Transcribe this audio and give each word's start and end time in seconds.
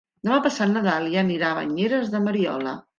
Demà 0.27 0.39
passat 0.45 0.71
na 0.71 0.83
Dàlia 0.89 1.19
anirà 1.27 1.53
a 1.55 1.61
Banyeres 1.61 2.13
de 2.19 2.27
Mariola. 2.29 2.79